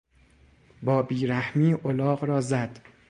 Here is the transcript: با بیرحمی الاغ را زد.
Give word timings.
با 0.83 1.01
بیرحمی 1.01 1.73
الاغ 1.73 2.23
را 2.23 2.41
زد. 2.41 2.79